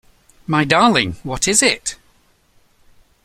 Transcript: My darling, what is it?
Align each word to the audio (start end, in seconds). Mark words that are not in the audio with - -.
My 0.47 0.63
darling, 0.63 1.17
what 1.21 1.47
is 1.47 1.61
it? 1.61 1.95